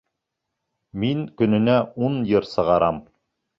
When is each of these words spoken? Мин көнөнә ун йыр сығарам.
Мин 1.03 1.21
көнөнә 1.43 1.77
ун 2.09 2.19
йыр 2.33 2.51
сығарам. 2.57 3.01